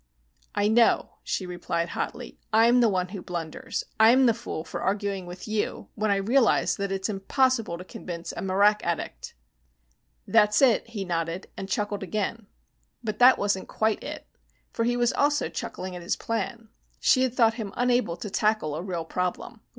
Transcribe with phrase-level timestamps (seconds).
[0.55, 2.39] "I know," she replied hotly.
[2.51, 3.83] "I'm the one who blunders.
[3.99, 8.31] I'm the fool, for arguing with you, when I realize that it's impossible to convince
[8.31, 9.35] a marak addict."
[10.25, 12.47] "That's it," he nodded, and chuckled again.
[13.03, 14.25] But that wasn't quite it.
[14.73, 16.69] For he was also chuckling at his plan.
[16.99, 19.61] She had thought him unable to tackle a real problem.